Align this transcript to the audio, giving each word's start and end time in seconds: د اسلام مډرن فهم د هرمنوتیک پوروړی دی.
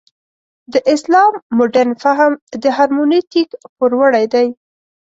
د 0.73 0.75
اسلام 0.93 1.33
مډرن 1.57 1.89
فهم 2.03 2.31
د 2.61 2.63
هرمنوتیک 2.77 3.49
پوروړی 3.77 4.25
دی. 4.33 4.47